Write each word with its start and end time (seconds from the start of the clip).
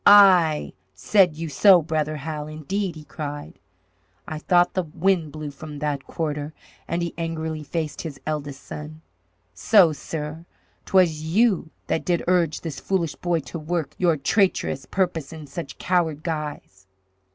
"Ay, 0.03 0.73
said 0.95 1.35
you 1.37 1.47
so? 1.47 1.79
Brother 1.79 2.15
Hal, 2.17 2.47
indeed!" 2.47 2.95
he 2.95 3.03
cried. 3.03 3.59
"I 4.27 4.39
thought 4.39 4.73
the 4.73 4.81
wind 4.81 5.31
blew 5.31 5.51
from 5.51 5.77
that 5.77 6.07
quarter," 6.07 6.55
and 6.87 7.03
he 7.03 7.13
angrily 7.19 7.61
faced 7.61 8.01
his 8.01 8.19
eldest 8.25 8.63
son. 8.63 9.03
"So, 9.53 9.93
sirrah; 9.93 10.45
'twas 10.87 11.21
you 11.21 11.69
that 11.85 12.03
did 12.03 12.23
urge 12.27 12.61
this 12.61 12.79
foolish 12.79 13.13
boy 13.13 13.41
to 13.41 13.59
work 13.59 13.93
your 13.99 14.17
traitorous 14.17 14.87
purpose 14.87 15.31
in 15.31 15.45
such 15.45 15.77
coward 15.77 16.23
guise!" 16.23 16.87